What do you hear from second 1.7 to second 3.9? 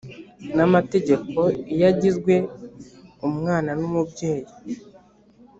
iyo agizwe umwana n